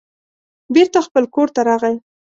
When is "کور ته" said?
1.35-1.61